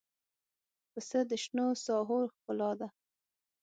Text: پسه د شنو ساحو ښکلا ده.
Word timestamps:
پسه 0.91 1.19
د 1.29 1.31
شنو 1.43 1.67
ساحو 1.85 2.19
ښکلا 2.33 2.71
ده. 2.79 2.87